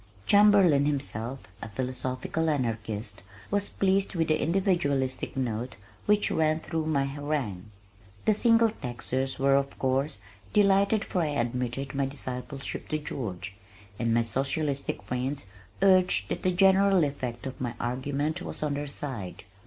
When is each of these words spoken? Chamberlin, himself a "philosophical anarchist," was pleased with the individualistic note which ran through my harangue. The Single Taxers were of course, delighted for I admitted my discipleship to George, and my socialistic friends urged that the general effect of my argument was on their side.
Chamberlin, 0.25 0.87
himself 0.87 1.41
a 1.61 1.69
"philosophical 1.69 2.49
anarchist," 2.49 3.21
was 3.51 3.69
pleased 3.69 4.15
with 4.15 4.29
the 4.29 4.41
individualistic 4.41 5.37
note 5.37 5.75
which 6.07 6.31
ran 6.31 6.59
through 6.59 6.87
my 6.87 7.05
harangue. 7.05 7.69
The 8.25 8.33
Single 8.33 8.71
Taxers 8.71 9.37
were 9.37 9.53
of 9.55 9.77
course, 9.77 10.17
delighted 10.53 11.05
for 11.05 11.21
I 11.21 11.27
admitted 11.27 11.93
my 11.93 12.07
discipleship 12.07 12.87
to 12.87 12.97
George, 12.97 13.53
and 13.99 14.11
my 14.11 14.23
socialistic 14.23 15.03
friends 15.03 15.45
urged 15.83 16.29
that 16.29 16.41
the 16.41 16.49
general 16.49 17.03
effect 17.03 17.45
of 17.45 17.61
my 17.61 17.75
argument 17.79 18.41
was 18.41 18.63
on 18.63 18.73
their 18.73 18.87
side. 18.87 19.43